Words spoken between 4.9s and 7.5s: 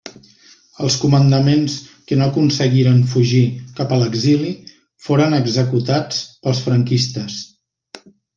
foren executats pels franquistes.